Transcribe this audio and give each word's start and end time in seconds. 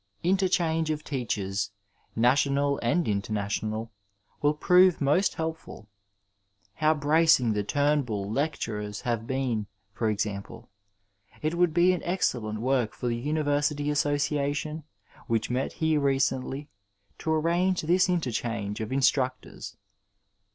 Interchange 0.23 0.89
of 0.89 1.03
teachers, 1.03 1.69
national 2.15 2.79
and 2.81 3.07
inter 3.07 3.31
national, 3.31 3.91
will 4.41 4.55
prove 4.55 4.99
most 4.99 5.35
helpfuL 5.37 5.85
How 6.73 6.95
bracing 6.95 7.53
the 7.53 7.63
Turn 7.63 8.01
bull 8.01 8.27
lecturers 8.27 9.01
have 9.01 9.27
been, 9.27 9.67
for 9.93 10.09
example. 10.09 10.69
It 11.43 11.53
would 11.53 11.71
be 11.71 11.93
an 11.93 12.01
excellent 12.03 12.61
work 12.61 12.93
for 12.95 13.09
the 13.09 13.15
University 13.15 13.91
Association 13.91 14.85
which 15.27 15.51
met 15.51 15.73
here 15.73 15.99
recently 16.01 16.67
to 17.19 17.31
arrange 17.31 17.83
this 17.83 18.09
interchange 18.09 18.81
of 18.81 18.91
instructors. 18.91 19.77